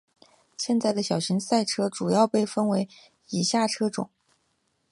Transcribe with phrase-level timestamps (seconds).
[0.57, 2.89] 现在的小型赛车主要被分为
[3.29, 4.09] 以下车种。